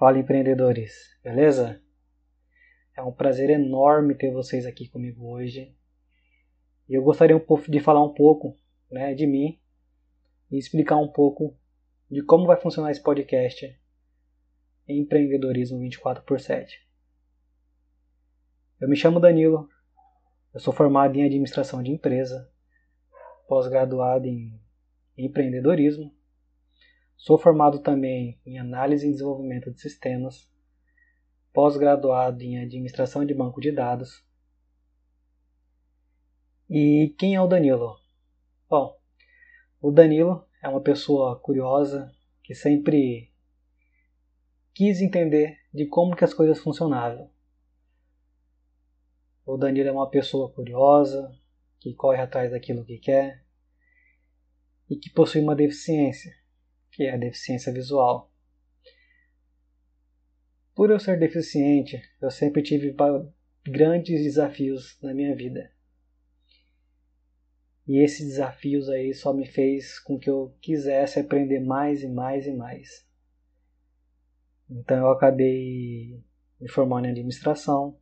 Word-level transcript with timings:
Fala 0.00 0.18
empreendedores, 0.18 1.14
beleza? 1.22 1.78
É 2.96 3.02
um 3.02 3.12
prazer 3.12 3.50
enorme 3.50 4.14
ter 4.14 4.32
vocês 4.32 4.64
aqui 4.64 4.88
comigo 4.88 5.28
hoje. 5.28 5.76
E 6.88 6.94
eu 6.94 7.02
gostaria 7.02 7.36
um 7.36 7.40
pouco 7.40 7.70
de 7.70 7.80
falar 7.80 8.02
um 8.02 8.14
pouco, 8.14 8.56
né, 8.90 9.12
de 9.12 9.26
mim 9.26 9.60
e 10.50 10.56
explicar 10.56 10.96
um 10.96 11.12
pouco 11.12 11.54
de 12.10 12.22
como 12.22 12.46
vai 12.46 12.56
funcionar 12.56 12.90
esse 12.90 13.02
podcast 13.02 13.78
Empreendedorismo 14.88 15.78
24 15.78 16.24
por 16.24 16.40
7. 16.40 16.80
Eu 18.80 18.88
me 18.88 18.96
chamo 18.96 19.20
Danilo, 19.20 19.68
eu 20.54 20.60
sou 20.60 20.72
formado 20.72 21.14
em 21.14 21.26
administração 21.26 21.82
de 21.82 21.90
empresa, 21.90 22.50
pós-graduado 23.46 24.26
em 24.26 24.58
empreendedorismo 25.18 26.10
Sou 27.20 27.36
formado 27.38 27.80
também 27.80 28.40
em 28.46 28.58
análise 28.58 29.06
e 29.06 29.12
desenvolvimento 29.12 29.70
de 29.70 29.78
sistemas, 29.78 30.50
pós-graduado 31.52 32.42
em 32.42 32.58
administração 32.58 33.26
de 33.26 33.34
banco 33.34 33.60
de 33.60 33.70
dados. 33.70 34.24
E 36.70 37.14
quem 37.18 37.34
é 37.34 37.40
o 37.40 37.46
Danilo? 37.46 37.98
Bom, 38.70 38.98
o 39.82 39.90
Danilo 39.90 40.48
é 40.62 40.68
uma 40.70 40.80
pessoa 40.80 41.38
curiosa 41.38 42.10
que 42.42 42.54
sempre 42.54 43.30
quis 44.72 45.02
entender 45.02 45.58
de 45.74 45.84
como 45.84 46.16
que 46.16 46.24
as 46.24 46.32
coisas 46.32 46.58
funcionavam. 46.58 47.30
O 49.44 49.58
Danilo 49.58 49.90
é 49.90 49.92
uma 49.92 50.08
pessoa 50.08 50.50
curiosa, 50.50 51.30
que 51.80 51.92
corre 51.92 52.22
atrás 52.22 52.50
daquilo 52.50 52.82
que 52.82 52.96
quer 52.96 53.44
e 54.88 54.96
que 54.96 55.10
possui 55.10 55.42
uma 55.42 55.54
deficiência 55.54 56.39
que 57.00 57.04
é 57.04 57.14
a 57.14 57.16
deficiência 57.16 57.72
visual. 57.72 58.30
Por 60.74 60.90
eu 60.90 61.00
ser 61.00 61.18
deficiente, 61.18 61.98
eu 62.20 62.30
sempre 62.30 62.62
tive 62.62 62.94
grandes 63.64 64.22
desafios 64.22 65.00
na 65.00 65.14
minha 65.14 65.34
vida. 65.34 65.72
E 67.88 68.04
esses 68.04 68.26
desafios 68.26 68.90
aí 68.90 69.14
só 69.14 69.32
me 69.32 69.46
fez 69.46 69.98
com 69.98 70.18
que 70.18 70.28
eu 70.28 70.54
quisesse 70.60 71.18
aprender 71.18 71.60
mais 71.60 72.02
e 72.02 72.06
mais 72.06 72.46
e 72.46 72.52
mais. 72.52 73.08
Então 74.68 74.98
eu 74.98 75.10
acabei 75.10 76.22
me 76.60 76.68
formando 76.68 77.06
em 77.06 77.12
administração, 77.12 77.98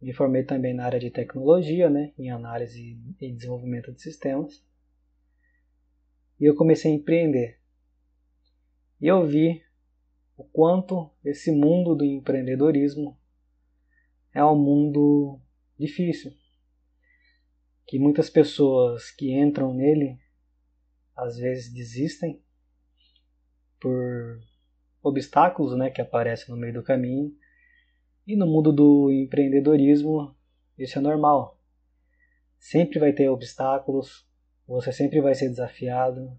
me 0.00 0.12
formei 0.12 0.44
também 0.44 0.72
na 0.72 0.84
área 0.84 1.00
de 1.00 1.10
tecnologia, 1.10 1.90
né, 1.90 2.12
em 2.16 2.30
análise 2.30 3.00
e 3.20 3.32
desenvolvimento 3.32 3.92
de 3.92 4.00
sistemas. 4.00 4.64
E 6.38 6.44
eu 6.44 6.54
comecei 6.54 6.92
a 6.92 6.94
empreender. 6.94 7.65
E 9.00 9.06
eu 9.06 9.26
vi 9.26 9.62
o 10.36 10.44
quanto 10.44 11.10
esse 11.24 11.50
mundo 11.50 11.94
do 11.94 12.04
empreendedorismo 12.04 13.18
é 14.32 14.44
um 14.44 14.56
mundo 14.56 15.40
difícil. 15.78 16.32
Que 17.86 17.98
muitas 17.98 18.28
pessoas 18.28 19.10
que 19.10 19.32
entram 19.32 19.72
nele 19.72 20.18
às 21.14 21.36
vezes 21.36 21.72
desistem 21.72 22.42
por 23.80 24.40
obstáculos 25.02 25.76
né, 25.76 25.90
que 25.90 26.00
aparecem 26.00 26.54
no 26.54 26.60
meio 26.60 26.74
do 26.74 26.82
caminho. 26.82 27.34
E 28.26 28.36
no 28.36 28.46
mundo 28.46 28.72
do 28.72 29.10
empreendedorismo 29.12 30.34
isso 30.76 30.98
é 30.98 31.02
normal. 31.02 31.58
Sempre 32.58 32.98
vai 32.98 33.12
ter 33.12 33.28
obstáculos, 33.28 34.26
você 34.66 34.92
sempre 34.92 35.20
vai 35.20 35.34
ser 35.34 35.48
desafiado. 35.48 36.36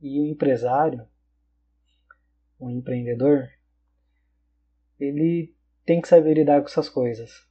E 0.00 0.20
o 0.20 0.26
empresário, 0.26 1.06
um 2.60 2.70
empreendedor, 2.70 3.48
ele 4.98 5.54
tem 5.84 6.00
que 6.00 6.08
saber 6.08 6.34
lidar 6.34 6.60
com 6.60 6.66
essas 6.66 6.88
coisas. 6.88 7.46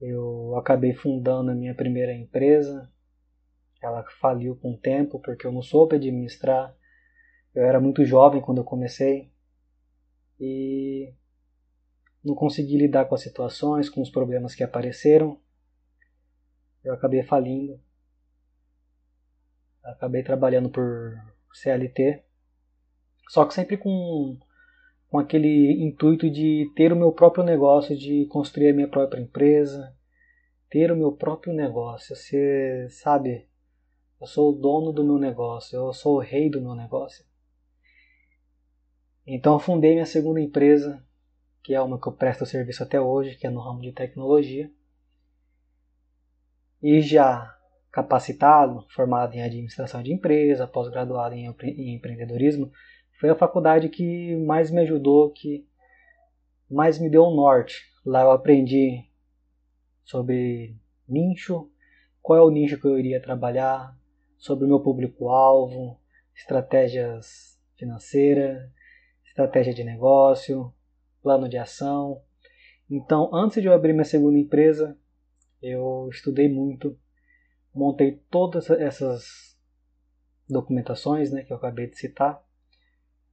Eu 0.00 0.56
acabei 0.56 0.94
fundando 0.94 1.50
a 1.50 1.54
minha 1.54 1.74
primeira 1.74 2.14
empresa, 2.14 2.90
ela 3.82 4.04
faliu 4.20 4.56
com 4.56 4.72
o 4.72 4.78
tempo 4.78 5.18
porque 5.20 5.46
eu 5.46 5.52
não 5.52 5.62
soube 5.62 5.96
administrar. 5.96 6.74
Eu 7.54 7.64
era 7.64 7.80
muito 7.80 8.04
jovem 8.04 8.40
quando 8.40 8.58
eu 8.58 8.64
comecei 8.64 9.32
e 10.38 11.12
não 12.24 12.34
consegui 12.34 12.76
lidar 12.76 13.06
com 13.06 13.14
as 13.14 13.22
situações, 13.22 13.90
com 13.90 14.00
os 14.00 14.10
problemas 14.10 14.54
que 14.54 14.62
apareceram. 14.62 15.40
Eu 16.84 16.94
acabei 16.94 17.22
falindo. 17.22 17.80
Acabei 19.82 20.22
trabalhando 20.22 20.70
por 20.70 21.18
CLT 21.52 22.22
só 23.30 23.44
que 23.44 23.54
sempre 23.54 23.76
com, 23.76 24.36
com 25.08 25.16
aquele 25.16 25.84
intuito 25.84 26.28
de 26.28 26.68
ter 26.74 26.92
o 26.92 26.96
meu 26.96 27.12
próprio 27.12 27.44
negócio, 27.44 27.96
de 27.96 28.26
construir 28.26 28.70
a 28.70 28.74
minha 28.74 28.88
própria 28.88 29.20
empresa, 29.20 29.96
ter 30.68 30.90
o 30.90 30.96
meu 30.96 31.12
próprio 31.12 31.54
negócio. 31.54 32.16
Você 32.16 32.88
sabe, 32.90 33.48
eu 34.20 34.26
sou 34.26 34.50
o 34.50 34.58
dono 34.58 34.92
do 34.92 35.04
meu 35.04 35.16
negócio, 35.16 35.76
eu 35.76 35.92
sou 35.92 36.16
o 36.16 36.18
rei 36.18 36.50
do 36.50 36.60
meu 36.60 36.74
negócio. 36.74 37.24
Então 39.24 39.52
eu 39.52 39.60
fundei 39.60 39.92
minha 39.92 40.06
segunda 40.06 40.40
empresa, 40.40 41.00
que 41.62 41.72
é 41.72 41.80
uma 41.80 42.00
que 42.00 42.08
eu 42.08 42.12
presto 42.12 42.44
serviço 42.44 42.82
até 42.82 43.00
hoje, 43.00 43.36
que 43.36 43.46
é 43.46 43.50
no 43.50 43.60
ramo 43.60 43.80
de 43.80 43.92
tecnologia. 43.92 44.68
E 46.82 47.00
já 47.00 47.56
capacitado, 47.92 48.84
formado 48.90 49.34
em 49.34 49.42
administração 49.42 50.02
de 50.02 50.12
empresa, 50.12 50.66
pós-graduado 50.66 51.36
em 51.36 51.46
empreendedorismo, 51.94 52.72
foi 53.20 53.28
a 53.28 53.36
faculdade 53.36 53.90
que 53.90 54.34
mais 54.36 54.70
me 54.70 54.80
ajudou, 54.80 55.30
que 55.30 55.68
mais 56.70 56.98
me 56.98 57.10
deu 57.10 57.22
um 57.24 57.36
norte. 57.36 57.84
Lá 58.04 58.22
eu 58.22 58.30
aprendi 58.30 59.04
sobre 60.02 60.74
nicho, 61.06 61.70
qual 62.22 62.38
é 62.38 62.42
o 62.42 62.50
nicho 62.50 62.80
que 62.80 62.86
eu 62.86 62.98
iria 62.98 63.20
trabalhar, 63.20 63.94
sobre 64.38 64.64
o 64.64 64.68
meu 64.68 64.80
público-alvo, 64.80 66.00
estratégias 66.34 67.60
financeiras, 67.76 68.70
estratégia 69.26 69.74
de 69.74 69.84
negócio, 69.84 70.72
plano 71.22 71.46
de 71.46 71.58
ação. 71.58 72.22
Então, 72.88 73.28
antes 73.34 73.60
de 73.60 73.68
eu 73.68 73.74
abrir 73.74 73.92
minha 73.92 74.04
segunda 74.04 74.38
empresa, 74.38 74.96
eu 75.60 76.08
estudei 76.10 76.48
muito, 76.48 76.98
montei 77.74 78.12
todas 78.30 78.70
essas 78.70 79.58
documentações 80.48 81.30
né, 81.30 81.42
que 81.42 81.52
eu 81.52 81.58
acabei 81.58 81.86
de 81.86 81.98
citar 81.98 82.42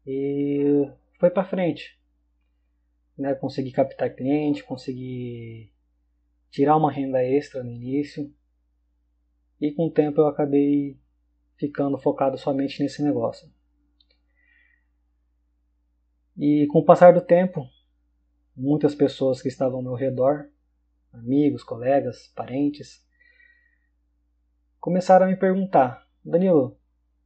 e 0.07 0.89
foi 1.19 1.29
para 1.29 1.43
frente. 1.43 1.99
Né? 3.17 3.35
Consegui 3.35 3.73
captar 3.73 4.15
cliente, 4.15 4.63
consegui 4.63 5.73
tirar 6.49 6.77
uma 6.77 6.91
renda 6.91 7.21
extra 7.21 7.61
no 7.61 7.69
início. 7.69 8.33
E 9.59 9.73
com 9.73 9.87
o 9.87 9.91
tempo 9.91 10.21
eu 10.21 10.27
acabei 10.27 10.97
ficando 11.57 11.97
focado 11.97 12.37
somente 12.37 12.81
nesse 12.81 13.03
negócio. 13.03 13.51
E 16.37 16.67
com 16.67 16.79
o 16.79 16.85
passar 16.85 17.13
do 17.13 17.21
tempo, 17.21 17.67
muitas 18.55 18.95
pessoas 18.95 19.41
que 19.41 19.47
estavam 19.47 19.77
ao 19.77 19.83
meu 19.83 19.95
redor, 19.95 20.49
amigos, 21.11 21.63
colegas, 21.63 22.31
parentes, 22.35 23.05
começaram 24.79 25.25
a 25.25 25.29
me 25.29 25.35
perguntar: 25.35 26.07
Danilo, 26.23 26.79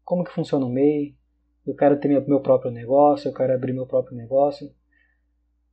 como 0.04 0.24
que 0.24 0.32
funciona 0.32 0.66
o 0.66 0.70
MEI? 0.70 1.21
Eu 1.66 1.76
quero 1.76 2.00
ter 2.00 2.08
meu 2.08 2.42
próprio 2.42 2.72
negócio, 2.72 3.30
eu 3.30 3.34
quero 3.34 3.54
abrir 3.54 3.74
meu 3.74 3.86
próprio 3.86 4.18
negócio. 4.18 4.74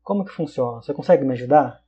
Como 0.02 0.24
que 0.24 0.32
funciona? 0.32 0.82
Você 0.82 0.92
consegue 0.92 1.24
me 1.24 1.32
ajudar? 1.32 1.84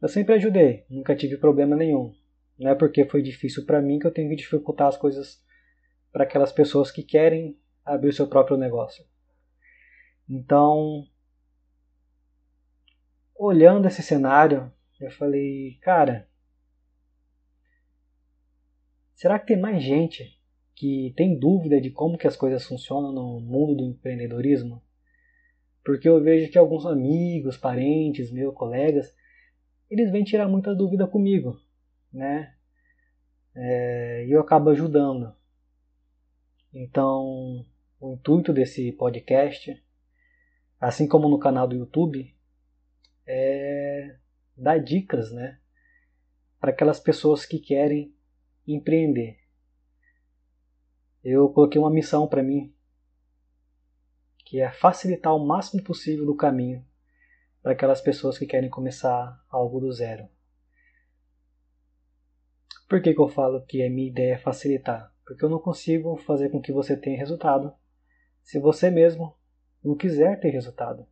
Eu 0.00 0.08
sempre 0.08 0.34
ajudei, 0.34 0.84
nunca 0.88 1.16
tive 1.16 1.36
problema 1.36 1.76
nenhum. 1.76 2.14
Não 2.58 2.70
é 2.70 2.74
porque 2.74 3.04
foi 3.06 3.22
difícil 3.22 3.64
para 3.64 3.80
mim 3.80 3.98
que 3.98 4.06
eu 4.06 4.12
tenho 4.12 4.28
que 4.28 4.36
dificultar 4.36 4.88
as 4.88 4.96
coisas 4.96 5.42
para 6.12 6.24
aquelas 6.24 6.52
pessoas 6.52 6.90
que 6.90 7.02
querem 7.02 7.58
abrir 7.84 8.10
o 8.10 8.12
seu 8.12 8.28
próprio 8.28 8.56
negócio. 8.56 9.04
Então, 10.28 11.06
olhando 13.34 13.88
esse 13.88 14.02
cenário, 14.02 14.72
eu 15.00 15.10
falei, 15.10 15.78
cara, 15.82 16.28
será 19.14 19.38
que 19.38 19.46
tem 19.46 19.60
mais 19.60 19.82
gente 19.82 20.38
que 20.74 21.14
tem 21.16 21.38
dúvida 21.38 21.80
de 21.80 21.90
como 21.90 22.18
que 22.18 22.26
as 22.26 22.36
coisas 22.36 22.66
funcionam 22.66 23.12
no 23.12 23.40
mundo 23.40 23.76
do 23.76 23.84
empreendedorismo, 23.84 24.82
porque 25.84 26.08
eu 26.08 26.22
vejo 26.22 26.50
que 26.50 26.58
alguns 26.58 26.84
amigos, 26.86 27.56
parentes, 27.56 28.32
meus 28.32 28.54
colegas, 28.54 29.14
eles 29.90 30.10
vêm 30.10 30.24
tirar 30.24 30.48
muita 30.48 30.74
dúvida 30.74 31.06
comigo, 31.06 31.60
né? 32.12 32.54
É, 33.54 34.26
e 34.26 34.32
eu 34.32 34.40
acabo 34.40 34.70
ajudando. 34.70 35.32
Então, 36.72 37.64
o 38.00 38.14
intuito 38.14 38.52
desse 38.52 38.90
podcast, 38.92 39.80
assim 40.80 41.06
como 41.06 41.28
no 41.28 41.38
canal 41.38 41.68
do 41.68 41.76
YouTube, 41.76 42.34
é 43.26 44.16
dar 44.56 44.78
dicas, 44.78 45.30
né? 45.32 45.60
Para 46.58 46.70
aquelas 46.70 46.98
pessoas 46.98 47.46
que 47.46 47.58
querem 47.58 48.12
empreender 48.66 49.43
eu 51.24 51.48
coloquei 51.48 51.80
uma 51.80 51.90
missão 51.90 52.28
para 52.28 52.42
mim 52.42 52.72
que 54.44 54.60
é 54.60 54.70
facilitar 54.70 55.34
o 55.34 55.44
máximo 55.44 55.82
possível 55.82 56.26
do 56.26 56.36
caminho 56.36 56.84
para 57.62 57.72
aquelas 57.72 58.02
pessoas 58.02 58.36
que 58.36 58.44
querem 58.44 58.68
começar 58.68 59.42
algo 59.48 59.80
do 59.80 59.90
zero. 59.90 60.28
Por 62.86 63.00
que, 63.00 63.14
que 63.14 63.20
eu 63.20 63.28
falo 63.28 63.64
que 63.64 63.82
a 63.82 63.90
minha 63.90 64.10
ideia 64.10 64.34
é 64.34 64.38
facilitar? 64.38 65.10
Porque 65.24 65.42
eu 65.42 65.48
não 65.48 65.58
consigo 65.58 66.14
fazer 66.18 66.50
com 66.50 66.60
que 66.60 66.70
você 66.70 66.94
tenha 66.94 67.16
resultado 67.16 67.72
se 68.42 68.60
você 68.60 68.90
mesmo 68.90 69.34
não 69.82 69.96
quiser 69.96 70.38
ter 70.38 70.50
resultado. 70.50 71.06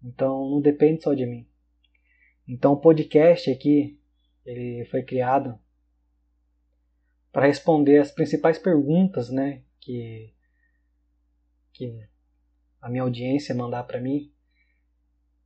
Então 0.00 0.48
não 0.48 0.60
depende 0.60 1.02
só 1.02 1.12
de 1.12 1.26
mim. 1.26 1.48
Então 2.46 2.74
o 2.74 2.80
podcast 2.80 3.50
aqui 3.50 4.00
ele 4.46 4.84
foi 4.84 5.02
criado 5.02 5.58
para 7.34 7.48
responder 7.48 7.98
as 7.98 8.12
principais 8.12 8.56
perguntas, 8.58 9.28
né, 9.28 9.60
que 9.80 10.32
que 11.72 12.08
a 12.80 12.88
minha 12.88 13.02
audiência 13.02 13.52
mandar 13.52 13.82
para 13.82 14.00
mim, 14.00 14.32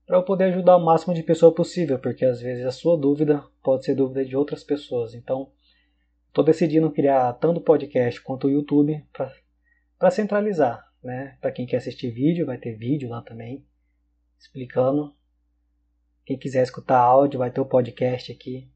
para 0.04 0.18
eu 0.18 0.22
poder 0.22 0.44
ajudar 0.44 0.76
o 0.76 0.84
máximo 0.84 1.14
de 1.14 1.22
pessoa 1.22 1.54
possível, 1.54 1.98
porque 1.98 2.26
às 2.26 2.42
vezes 2.42 2.66
a 2.66 2.70
sua 2.70 2.94
dúvida 2.94 3.42
pode 3.62 3.86
ser 3.86 3.94
dúvida 3.94 4.22
de 4.22 4.36
outras 4.36 4.62
pessoas. 4.62 5.14
Então, 5.14 5.50
estou 6.26 6.44
decidindo 6.44 6.90
criar 6.90 7.32
tanto 7.34 7.60
o 7.60 7.64
podcast 7.64 8.20
quanto 8.20 8.48
o 8.48 8.50
YouTube 8.50 9.02
para 9.96 10.10
centralizar, 10.10 10.86
né? 11.02 11.38
Para 11.40 11.52
quem 11.52 11.64
quer 11.64 11.78
assistir 11.78 12.10
vídeo, 12.10 12.44
vai 12.44 12.58
ter 12.58 12.76
vídeo 12.76 13.08
lá 13.08 13.22
também 13.22 13.66
explicando. 14.38 15.16
Quem 16.26 16.38
quiser 16.38 16.64
escutar 16.64 16.98
áudio, 16.98 17.38
vai 17.38 17.50
ter 17.50 17.62
o 17.62 17.66
podcast 17.66 18.30
aqui. 18.30 18.70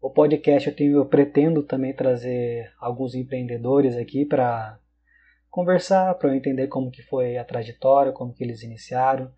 O 0.00 0.10
podcast 0.10 0.68
eu, 0.68 0.76
tenho, 0.76 0.96
eu 0.96 1.06
pretendo 1.06 1.62
também 1.62 1.92
trazer 1.92 2.72
alguns 2.78 3.14
empreendedores 3.14 3.96
aqui 3.96 4.24
para 4.24 4.78
conversar, 5.50 6.14
para 6.14 6.30
eu 6.30 6.34
entender 6.34 6.68
como 6.68 6.90
que 6.90 7.02
foi 7.02 7.36
a 7.36 7.44
trajetória, 7.44 8.12
como 8.12 8.32
que 8.32 8.44
eles 8.44 8.62
iniciaram, 8.62 9.32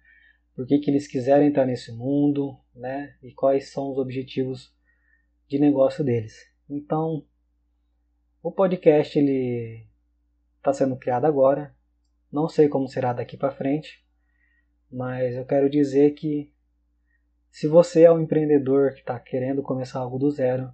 por 0.55 0.67
que, 0.67 0.79
que 0.79 0.91
eles 0.91 1.07
quiseram 1.07 1.45
entrar 1.45 1.65
nesse 1.65 1.91
mundo, 1.93 2.59
né? 2.75 3.17
E 3.23 3.33
quais 3.33 3.73
são 3.73 3.91
os 3.91 3.97
objetivos 3.97 4.75
de 5.49 5.59
negócio 5.59 6.05
deles. 6.05 6.35
Então, 6.69 7.25
o 8.43 8.53
podcast 8.53 9.19
ele 9.19 9.89
está 10.59 10.75
sendo 10.75 10.97
criado 10.97 11.25
agora. 11.25 11.75
Não 12.31 12.49
sei 12.49 12.69
como 12.69 12.87
será 12.87 13.15
daqui 13.15 13.37
para 13.37 13.51
frente, 13.51 14.05
mas 14.93 15.35
eu 15.35 15.47
quero 15.47 15.71
dizer 15.71 16.11
que 16.13 16.53
se 17.51 17.67
você 17.67 18.05
é 18.05 18.13
um 18.13 18.21
empreendedor 18.21 18.93
que 18.93 19.01
está 19.01 19.19
querendo 19.19 19.63
começar 19.63 19.99
algo 19.99 20.19
do 20.19 20.31
zero 20.31 20.73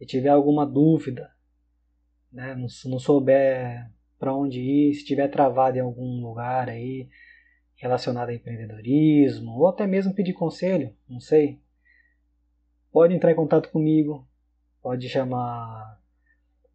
e 0.00 0.04
tiver 0.04 0.30
alguma 0.30 0.66
dúvida, 0.66 1.30
né, 2.32 2.54
não, 2.54 2.66
não 2.90 2.98
souber 2.98 3.90
para 4.18 4.34
onde 4.34 4.60
ir, 4.60 4.94
se 4.94 5.00
estiver 5.00 5.28
travado 5.28 5.78
em 5.78 5.80
algum 5.80 6.20
lugar 6.20 6.68
aí 6.68 7.08
relacionado 7.76 8.28
a 8.28 8.34
empreendedorismo, 8.34 9.52
ou 9.52 9.68
até 9.68 9.86
mesmo 9.86 10.14
pedir 10.14 10.34
conselho, 10.34 10.94
não 11.08 11.20
sei, 11.20 11.58
pode 12.92 13.14
entrar 13.14 13.30
em 13.32 13.36
contato 13.36 13.70
comigo, 13.70 14.28
pode 14.82 15.08
chamar 15.08 15.98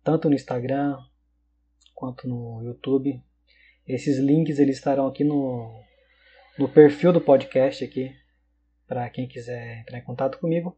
tanto 0.03 0.29
no 0.29 0.35
Instagram 0.35 0.97
quanto 1.93 2.27
no 2.27 2.63
YouTube. 2.63 3.21
Esses 3.87 4.17
links 4.17 4.57
eles 4.57 4.77
estarão 4.77 5.05
aqui 5.05 5.23
no, 5.23 5.79
no 6.57 6.67
perfil 6.67 7.13
do 7.13 7.21
podcast 7.21 7.83
aqui 7.83 8.15
para 8.87 9.09
quem 9.09 9.27
quiser 9.27 9.81
entrar 9.81 9.99
em 9.99 10.03
contato 10.03 10.39
comigo. 10.39 10.77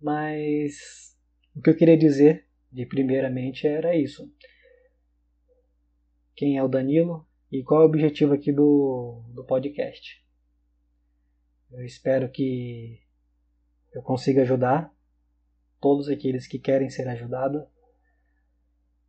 Mas 0.00 1.16
o 1.54 1.60
que 1.60 1.70
eu 1.70 1.76
queria 1.76 1.96
dizer 1.96 2.46
de 2.72 2.86
primeiramente 2.86 3.66
era 3.66 3.96
isso 3.96 4.32
quem 6.34 6.56
é 6.56 6.62
o 6.62 6.68
Danilo 6.68 7.28
e 7.50 7.62
qual 7.62 7.82
é 7.82 7.84
o 7.84 7.88
objetivo 7.88 8.32
aqui 8.32 8.50
do, 8.52 9.22
do 9.34 9.44
podcast. 9.44 10.24
Eu 11.70 11.84
espero 11.84 12.30
que 12.30 12.98
eu 13.92 14.02
consiga 14.02 14.42
ajudar 14.42 14.90
todos 15.80 16.08
aqueles 16.08 16.46
que 16.46 16.58
querem 16.58 16.88
ser 16.88 17.08
ajudados. 17.08 17.62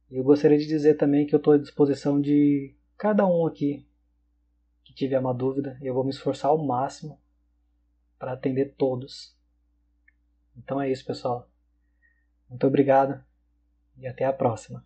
E 0.10 0.18
eu 0.18 0.24
gostaria 0.24 0.58
de 0.58 0.68
dizer 0.68 0.96
também 0.96 1.26
que 1.26 1.34
eu 1.34 1.38
estou 1.38 1.54
à 1.54 1.58
disposição 1.58 2.20
de 2.20 2.76
cada 2.98 3.26
um 3.26 3.46
aqui 3.46 3.88
que 4.84 4.94
tiver 4.94 5.20
uma 5.20 5.34
dúvida. 5.34 5.78
Eu 5.82 5.94
vou 5.94 6.04
me 6.04 6.10
esforçar 6.10 6.52
ao 6.52 6.58
máximo 6.58 7.21
para 8.22 8.34
atender 8.34 8.76
todos. 8.78 9.36
Então 10.56 10.80
é 10.80 10.92
isso, 10.92 11.04
pessoal. 11.04 11.50
Muito 12.48 12.68
obrigado 12.68 13.20
e 13.98 14.06
até 14.06 14.26
a 14.26 14.32
próxima. 14.32 14.86